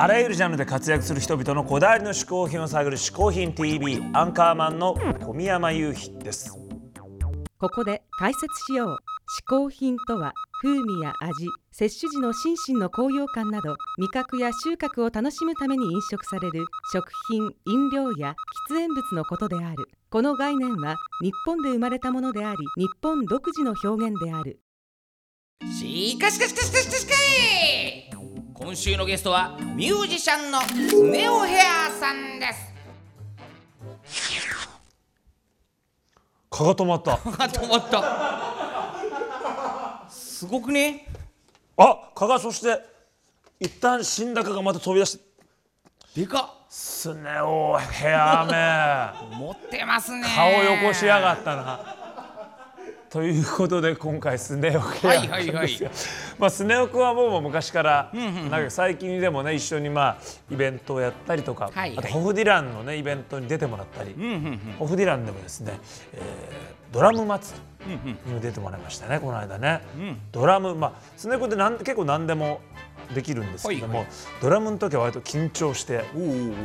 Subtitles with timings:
[0.00, 4.94] あらゆるジャンルで活躍する人々のこだわりの嗜好品を探る「嗜好品 TV」アンカーマンの
[5.26, 6.56] 小宮山雄飛です。
[7.58, 8.96] ここで解説しよう。
[9.40, 10.32] 嗜好品とは
[10.62, 18.36] 風味や味摂取時の心身の高揚感など味覚や収穫を楽しむために飲食される食品飲料や
[18.70, 19.88] 喫煙物のことである。
[20.10, 20.94] この概念は
[21.24, 24.60] 日本で生まれたものであり日本独自の表現である。
[25.76, 27.77] しかしかしかしかしかしかい
[28.58, 32.74] 今週のゲストはミュージシャンのスネオヘアさんです。
[36.50, 37.12] 蚊が止まった。
[37.12, 37.88] あ止まっ
[40.04, 40.10] た。
[40.10, 41.06] すごくね。
[41.76, 42.84] あ蚊がそして
[43.60, 45.24] 一旦死んだ蚊がまた飛び出して
[46.22, 46.54] でか。
[46.68, 50.24] スネ夫ヘアっ持ってますね。
[50.24, 52.07] メ顔よこしやがったな
[53.10, 55.90] ということで今回スネ夫ヘアはいはいはい。
[56.38, 58.12] まあスネ夫君はもう昔から
[58.50, 60.18] なんか最近でもね一緒にまあ
[60.50, 61.98] イベントをやったりとか、はいはい。
[61.98, 64.60] あとホフディランのねイベントに出てもらったり、うんうんうん。
[64.78, 65.78] ホフディランでもですね、
[66.12, 69.82] えードラム祭りに出てもらいましたねこの間ね、
[70.32, 72.62] ドラムまあスネ夫ってなん結構何でも
[73.14, 74.06] できるんですけども、はい
[74.40, 76.04] ドラムの時は割と緊張して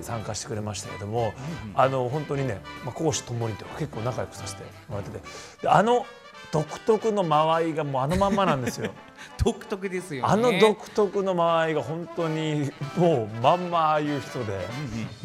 [0.00, 1.34] 参加してくれましたけども、
[1.74, 5.20] あの本当にね、まあ、講師ともにというか結構仲良くさせてもらってて。
[5.62, 6.06] であの
[6.52, 8.92] 独特の間合いがもうあのまんまなんですよ。
[9.44, 10.28] 独特ですよね。
[10.32, 14.66] あの独特の間合いが本当にもうまんまああいう人で、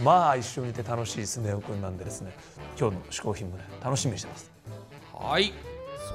[0.02, 2.34] まあ一緒にいて楽しいスネ夫君なんでですね。
[2.80, 4.52] 今日の嗜好品もね楽しみにしてます。
[5.14, 5.54] はい。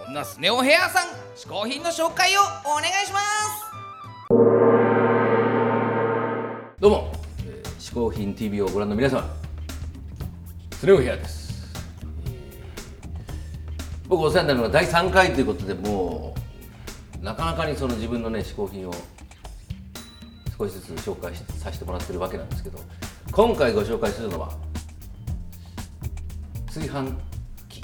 [0.04, 3.66] そんなスネオヘアさん嗜好品の紹介をお願いします。
[6.78, 7.12] どうも、
[7.46, 9.24] えー、嗜好品 TV をご覧の皆様
[10.72, 11.45] スネオヘアです、えー
[14.08, 16.34] 僕お世話になるのが第3回ということでも
[17.20, 18.94] うなかなかにその自分のね嗜好品を
[20.56, 22.78] 少しずつ紹介しさせてもらってるわけなんですけど
[23.32, 24.52] 今回ご紹介するのは
[26.66, 27.10] 炊飯
[27.68, 27.82] 器。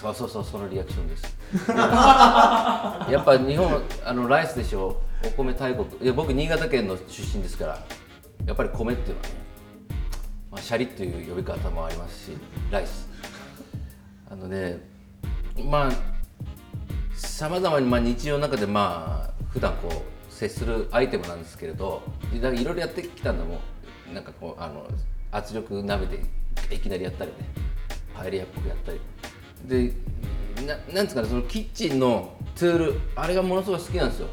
[0.00, 1.36] そうそうそうそのリアクションです。
[1.68, 5.86] やっぱ日本あのライスでしょお米大国。
[6.00, 7.78] いや僕新潟県の出身ですから
[8.46, 9.47] やっぱり米っていうのはね、
[10.50, 12.36] まあ、シャリという呼び方もありますし
[12.70, 13.08] ライス。
[14.30, 14.78] あのね
[15.64, 15.92] まあ
[17.14, 23.60] さまざまにまあ日常の中でまあ普段こう接するアイテムなんですけれどいろいろやってきたんだも
[24.10, 24.14] ん。
[24.14, 24.86] なんかこうあの
[25.32, 26.22] 圧力鍋で
[26.74, 27.36] いきなりやったりね
[28.14, 29.00] パエリアっぽくやったり。
[29.66, 29.92] で
[30.66, 34.28] ななんですかねそのキッチンのツールあれがものすごい好きなんですよ。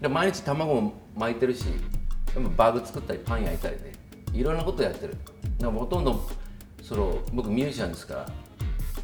[0.00, 1.64] で毎日卵も巻いてるし
[2.32, 3.92] でもバーグ作ったりパン焼いたりね。
[4.32, 5.16] いろんなことやってる。
[5.58, 6.28] だからほとんど
[6.82, 8.26] その僕ミュージシャンですから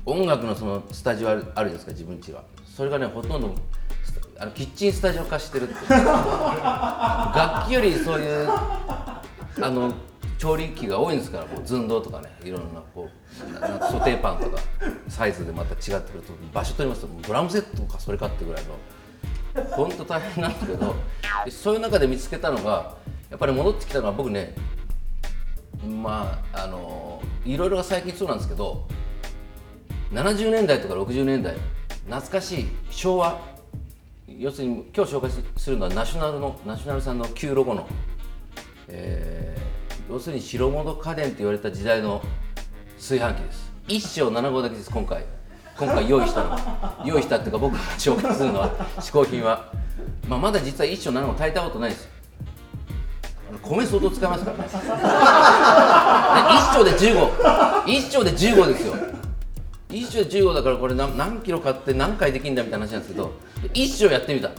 [0.05, 2.43] 音楽のそのスタジオあるじゃないですか自分家は。
[2.65, 3.55] それがねほとんど
[4.39, 9.23] あのキッチンスタジオ化してるって楽器よりそういうあ
[9.61, 9.93] の
[10.39, 14.59] 調理器が多いんですからもう寸胴とかねいろんなこうソテーパンとか
[15.09, 18.71] サイズでまた違ってくると場所取りますとドラムセットかそれかってぐらいの。
[19.73, 20.95] 本当大変なんですけど
[21.51, 22.97] そういう中で見つけたのが
[23.29, 24.55] やっぱり戻ってきたのは僕ね
[25.87, 28.87] まああのいろいろ最近そうなんですけど
[30.13, 31.57] 70年代とか60年代
[32.07, 33.41] 懐かしい昭和
[34.27, 37.87] 要するに今日紹介するのはナショナルのナショナルさんの旧ロゴの、
[38.89, 39.79] えー
[40.09, 42.23] 要するに白物家電と言われた時代の
[42.97, 43.73] 炊飯器です。
[43.89, 45.25] 一升7号だけです今回。
[45.77, 47.03] 今回用意したのは。
[47.05, 49.71] 用意したっていうか僕が紹介するのは嗜好品は、
[50.27, 52.09] まあ、まだ実は一升7号炊いたことないです。
[53.63, 54.65] 米相当使いますからね。
[56.55, 58.95] 一升で15一升で15ですよ。
[59.91, 63.33] 一升で15だからこれ何何キロ買って何回できるんだみたいな話なんですけど
[63.75, 64.51] 一升やってみた。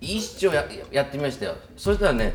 [0.00, 1.54] 一升ややってみましたよ。
[1.76, 2.34] そしたらね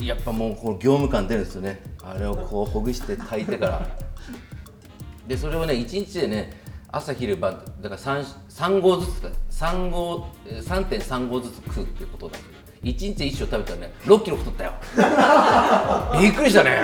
[0.00, 1.80] やっぱもうこの業務感出るんですよね。
[2.02, 3.86] あれをこうほぐして炊いてから。
[5.26, 13.92] でそれをね1日でね朝昼晩だから 3, 3合ずつ3合3.3合ずつ食うっていうことなんです1日1升食べたらね。
[14.04, 14.72] 6キロ太ったよ。
[16.20, 16.78] びっくりしたね。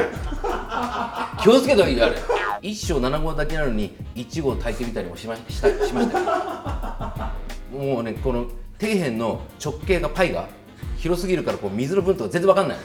[1.42, 2.16] 気をつけた方がいいあれ。
[2.62, 5.68] 1升7合だけなのに1合炊いてみたりもしました。
[5.86, 7.32] しました。
[7.72, 8.46] もうねこの
[8.80, 10.46] 底辺の直径がパイが
[10.98, 12.78] 広すぎるからこう水の分とか全然わかんない。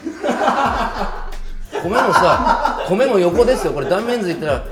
[1.82, 3.72] 米もさ米も横ですよ。
[3.72, 4.64] これ断面図いったら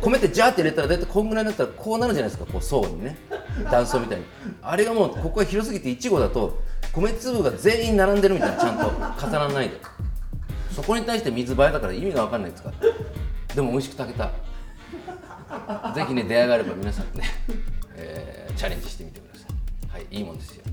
[0.00, 2.50] 米ってジャーって入れたら大体こんぐらいになったらこうなるじゃないですか。
[2.50, 3.16] こう層にね。
[3.70, 4.24] 断層みたいに。
[4.62, 6.62] あれがもうここが広すぎて1合だと
[6.94, 8.86] 米粒が全員並んでるみたいなちゃんと。
[9.26, 9.80] 重ならないで。
[10.74, 12.70] そこに対して水倍だから意味が分かんないですか。
[12.70, 14.32] らでも美味しく炊けた。
[15.94, 17.24] ぜひね出会いがあれば皆さんね、
[17.96, 19.46] えーチャレンジしてみてくださ
[19.88, 19.92] い。
[19.92, 20.64] はいいいもんですよ。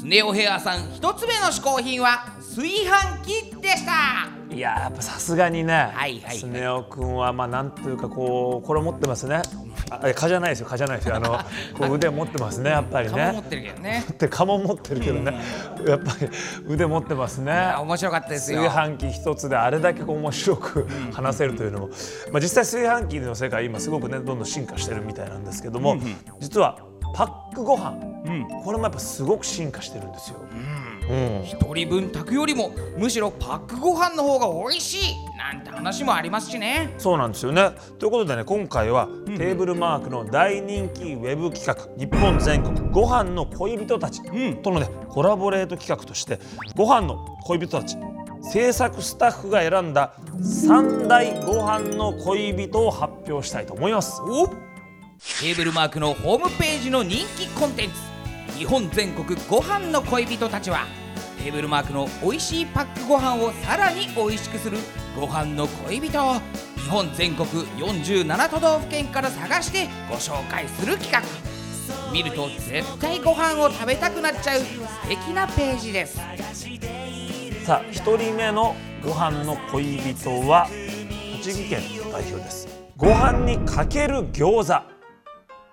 [0.00, 4.28] スネオヘアさん一つ目の嗜好品は炊飯器でした。
[4.52, 9.42] いややっぱさすがにね、はいはいスネ夫君はまあなんというかこうこれ持ってますね
[10.02, 11.16] あ蚊じゃないですよ蚊じゃないですよ。
[11.16, 11.38] あの
[11.78, 13.32] こう腕持ってますねやっぱりね。
[13.32, 14.04] 持ってるけどね。
[14.18, 15.40] で蚊も持ってるけどね、
[15.86, 16.28] やっぱり
[16.66, 17.52] 腕持ってますね。
[17.52, 18.62] あ面白かったですよ。
[18.64, 21.88] 炊飯器一つであれだけこう面白く話せるというのも、
[22.32, 25.96] まあ、実際炊飯器の世界今すごくねどんどん進化してるみたいなんですけども、
[26.40, 26.78] 実は
[27.14, 27.96] パックご飯、
[28.64, 30.36] これもやっぱすごく進化してるんですよ。
[30.52, 30.92] うん。
[31.44, 36.94] 一人分炊くよりもむしろパックご飯の方が美味しいなんて話もありますしね。
[36.98, 37.70] そうなんですよね。
[37.98, 46.38] ということでね今回はテーブルマークの大人気ウェブ企画日本全国ご飯の恋人たちとのねコラボレート企画として
[46.76, 47.96] ご飯の恋人たち
[48.42, 54.20] 制作スタッフが選んだ三大ご飯の恋人を発表したいと思います。
[54.22, 60.84] おテーブルマークのホームページの人気コンテンツ日本全国ご飯の恋人たちは
[61.42, 64.78] テーブルマークの美味しいパックご飯をさらに美味しくする
[65.18, 66.18] ご飯の恋人
[66.82, 71.22] 日本全国47都道府県から探してご紹介する企画。
[72.12, 74.66] 見ると絶対ご飯を食べたくなっちゃう素
[75.08, 76.16] 敵なページです。
[77.64, 80.68] さあ一人目のご飯の恋人は
[81.42, 81.80] 栃木県
[82.10, 82.68] 代表です。
[82.96, 84.82] ご飯にかける餃子。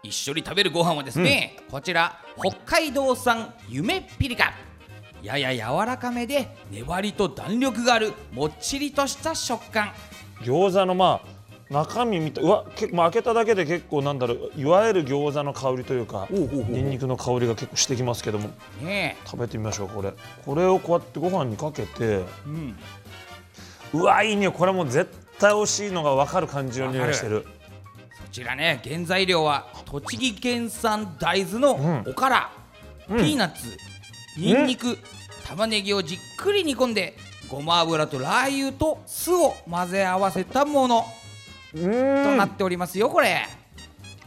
[0.03, 4.53] 一緒に食べるご飯はですね、こちら北海道産夢ピリカ。
[5.21, 9.91] やや柔らかめで粘りと弾力があるもっちりとした食感
[10.41, 11.39] 餃子のまあ
[11.69, 18.49] 中身見たうわ結構、まあ、開けただけで結構なんだろういわゆる餃子の香りというかニンニクの香りが結構してきますけども。
[18.81, 20.13] ね食べてみましょうこれ。
[20.45, 22.75] これをこうやってご飯にかけてえ、うん、
[23.93, 24.53] うわいい匂い。
[24.53, 27.41] これもう絶対美味しいのが分かる感じの匂いがしてる。
[27.41, 27.47] こ
[28.31, 32.51] ちらね原材料は栃木県産大豆のおから、
[33.07, 33.75] ピーナッツ
[34.37, 34.97] ニンニク、
[35.47, 37.17] 玉ねぎをじっくり煮込んで
[37.49, 41.05] ごま油とラー油と酢を混ぜ合わせたもの
[41.73, 43.47] うとーなんっておりますよこれ。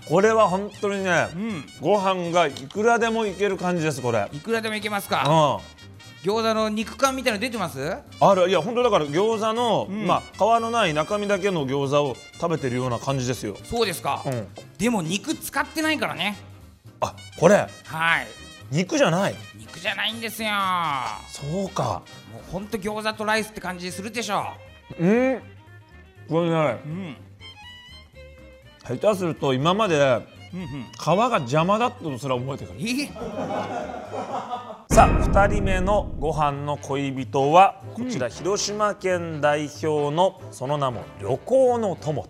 [0.09, 1.65] これは本当にね、ん。
[1.81, 4.29] ご飯がいくらでもいける感じですこれ。
[4.33, 5.61] いくらでもいけますうかん。
[6.25, 7.97] 餃子の肉感みたいなの出てます？
[8.21, 8.49] ある。
[8.49, 13.57] いや本当だから餃子の、まあ皮のない中身だけの餃子を食べてるような感じですよ。
[13.65, 14.47] そうですか、うん。
[14.79, 16.37] でも肉使ってないからね。
[17.01, 17.55] あこれ。
[17.57, 17.67] は
[18.23, 18.27] い
[18.73, 19.35] 肉じゃない。
[19.55, 20.49] 肉じゃないんですよ
[21.29, 22.03] そうか。
[22.33, 24.45] もうほんと餃子とライスって感じするでしょ
[24.99, 25.41] うん。
[26.27, 27.17] これねうん
[28.85, 32.79] 下手すると今までうんうん皮が邪魔だったとすら思えてくる。
[32.81, 33.09] え？
[34.91, 42.27] さあ二人目のご飯の恋人はこちら、広島県代表のその名も旅行の友。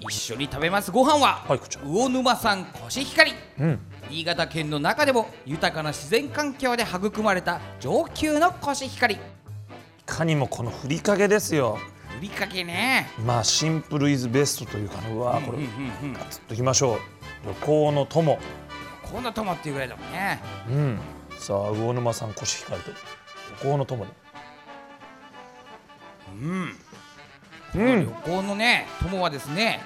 [0.00, 3.80] 一緒に食べますご飯は、はい魚沼産コシヒカリうん。
[4.08, 9.18] 新潟県の中でも豊かな自然環境で育まれた上級のコシヒカリい
[10.04, 11.78] かにもこのふりかけですよ。
[12.18, 16.98] ふりかけねまあシンプルイズベストというかねうわこれうんうんうんガツッといきましょう。
[17.46, 18.38] 旅行の友。
[19.02, 20.98] こんなトマっていうぐらいだもんねうん。
[21.38, 22.90] さあ魚沼産コシヒカリと
[23.62, 24.12] 旅行の友で。
[26.28, 26.76] うん。
[27.74, 29.80] 旅行のね友はですね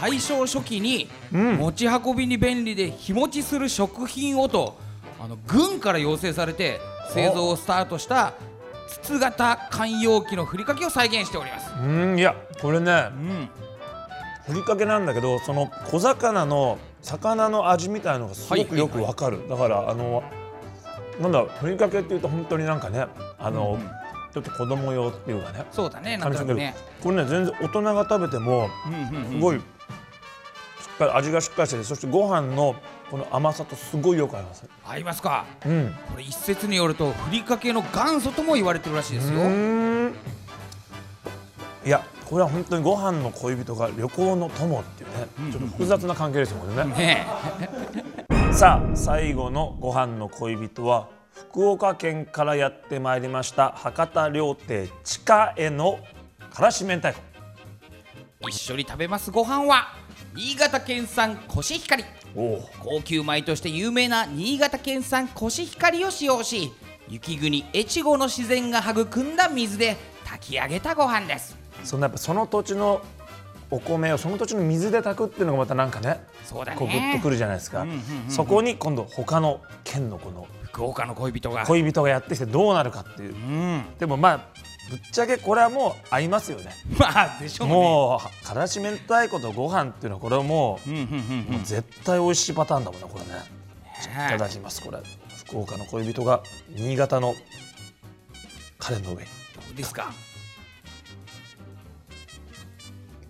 [0.00, 1.56] 大正初期にうん。
[1.56, 4.76] 持ち運びに便利で日持ちする食品をと
[5.20, 6.80] あの軍から要請されて
[7.12, 8.34] 製造をスタートした
[9.02, 11.72] 筒型缶容器のふりかけを再現しております。
[11.80, 13.48] うんいやこれねうん、
[14.46, 20.24] ふりかけなんだけどその小魚の魚の味みたいのがすごくよくわかる、だからあの
[21.20, 23.06] なんだふりかけっていうと本当になんかね
[23.38, 23.78] あの、
[24.36, 25.64] ちょっと子供用っていうかね。
[25.70, 26.76] そうだね、なんとなくね。
[27.02, 28.68] これね全然大人が食べても
[29.30, 29.62] すごいしっ
[30.98, 32.76] かり味がしっかりしててそしてご飯の
[33.10, 34.68] この甘さとすごいよく合います。
[34.84, 35.46] 合いますか。
[35.64, 35.94] うん。
[36.10, 39.38] これ一説によるとふりかけの元祖とも言われてるらしいですよ。
[41.86, 45.10] いやこれは本当にご飯の恋人が旅行の友っていう
[45.46, 47.26] ねちょっと複雑な関係ですよこれねね
[48.52, 55.98] さあ最後のご飯の恋人は福岡県からやってまいりました博多料亭地下への
[56.50, 57.18] からし明太子。
[58.40, 59.94] え一緒に食べますご飯は
[60.34, 62.04] 新潟県産コシヒカリ。
[62.34, 66.72] 高級米として有名な新潟県産コシヒカリを使用し
[67.08, 71.56] 雪国越後の自然が育んだ水で炊き上げたご飯です。
[71.84, 73.02] そのやっぱその土地の
[73.70, 76.78] お米をその土地の水で炊くっていうのがまたなんかねそうだね。
[76.78, 78.30] こうグッとくるじゃないですか、うんうんうんうん。
[78.30, 81.64] そこに今度他の県のこの福岡の恋人が。
[81.66, 83.34] 恋人がやってきてどうなるかっていう。
[83.34, 83.84] うん。
[83.98, 84.38] でもまあ
[84.88, 86.70] ぶっちゃけこれはもう合いますよね。
[86.96, 87.74] まあでしょうね。
[87.74, 93.30] もうからし明太子とご飯っていうのはこれはもう,、うんうんうんもう絶対美味しいパターンだもんねこれね。
[94.00, 94.30] い。
[94.30, 94.98] ただねきますこれ。
[95.46, 97.34] 福岡の恋人が新潟の
[98.78, 99.30] カレーの上に。
[99.54, 100.12] どうですか？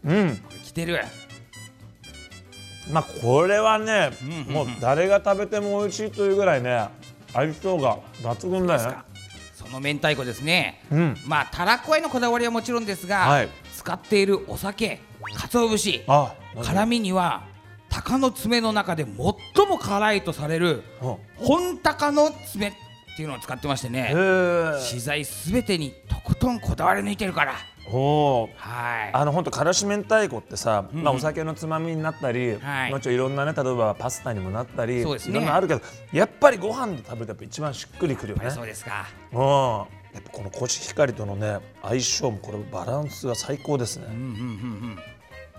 [0.06, 0.40] うん。
[0.64, 1.00] 来てる。
[2.90, 4.52] まあこれはね、うんうんうん。
[4.52, 6.88] もう誰が食べても美味しいというぐらいね
[7.32, 8.96] 相性が抜群だよね。
[9.54, 10.84] その明太子ですね。
[10.90, 11.16] うん。
[11.26, 13.48] まあたらこへのこだわりはもちろんですが、はい。
[13.74, 15.00] 使っているお酒
[15.36, 17.44] 鰹節あ辛みには
[17.90, 21.16] 鷹の爪の中で最も辛いとされるうん。
[21.36, 22.72] 本鷹の爪
[23.16, 27.54] っていうのを使ってましてへねえ資材すべてにとことんこだわり抜いてるから。
[27.90, 28.50] おー。
[28.56, 29.10] はい。
[29.14, 32.90] あの本当からし明太子ってさ、うんまあ、お酒のつまみになったり、はい。
[32.90, 35.30] もちろんいろんなね例えばパスタにもなったりそうですね。
[35.30, 35.80] いろんなのあるけど
[36.12, 38.50] やっぱりご飯で食べると一番しっくりくるよね。
[38.50, 39.06] そうですか。
[39.32, 39.38] うん。
[39.40, 44.08] やっぱこのコシヒカリとのね相性もこれバランスが最高ですね。
[44.10, 44.20] うんうん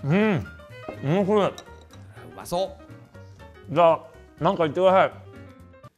[0.04, 0.48] うんうん。
[1.04, 1.54] うん、うん、これう
[2.36, 2.78] まそ
[3.72, 3.74] う。
[3.74, 4.04] じゃあ
[4.40, 5.12] なんか言ってください。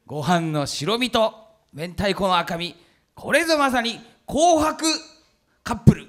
[0.06, 2.74] ご飯の白身と明太子の赤身。
[3.14, 4.84] これぞまさに紅白
[5.62, 6.08] カップル。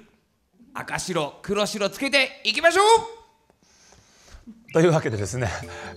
[0.74, 4.72] 赤白黒白つけていきましょう。
[4.72, 5.48] というわけでですね、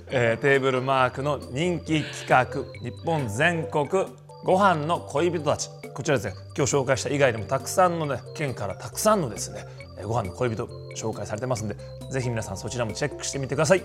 [0.09, 2.45] えーテーブルマークの人気企画。
[2.81, 3.87] 日本全国
[4.43, 5.69] ご飯の恋人たち。
[5.95, 9.65] こちらですね今日紹介した以外にもたくさんのね県からたくさんのですね
[10.03, 11.77] ご飯の恋人紹介されてますんで
[12.11, 13.83] ぜひ皆さんそちらもチェックしてみてください。